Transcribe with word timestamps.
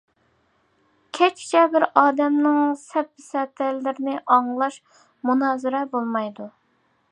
كەچكىچە 1.17 1.61
بىر 1.75 1.85
ئادەمنىڭ 2.01 2.57
سەپسەتىلىرىنى 2.85 4.17
ئاڭلاش 4.37 4.81
مۇنازىرە 5.31 5.83
بولمايدۇ. 5.95 6.53